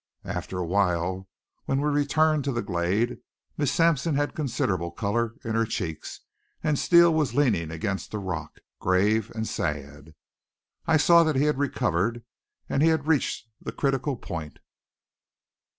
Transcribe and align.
After 0.25 0.57
a 0.57 0.65
while, 0.65 1.29
when 1.65 1.79
we 1.79 1.87
returned 1.87 2.43
to 2.45 2.51
the 2.51 2.63
glade, 2.63 3.19
Miss 3.55 3.71
Sampson 3.71 4.15
had 4.15 4.33
considerable 4.33 4.89
color 4.89 5.35
in 5.45 5.53
her 5.53 5.63
cheeks, 5.63 6.21
and 6.63 6.79
Steele 6.79 7.13
was 7.13 7.35
leaning 7.35 7.69
against 7.69 8.09
the 8.09 8.17
rock, 8.17 8.57
grave 8.79 9.31
and 9.35 9.47
sad. 9.47 10.15
I 10.87 10.97
saw 10.97 11.21
that 11.23 11.35
he 11.35 11.43
had 11.43 11.59
recovered 11.59 12.23
and 12.67 12.81
he 12.81 12.89
had 12.89 13.05
reached 13.05 13.47
the 13.61 13.71
critical 13.71 14.15
point. 14.17 14.57